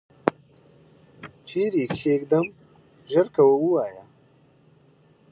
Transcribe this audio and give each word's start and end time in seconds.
چیري 1.47 1.79
یې 1.81 1.87
کښېږدم؟ 1.93 2.45
ژر 3.11 3.27
کوه 3.35 3.55
ووایه! 3.59 4.03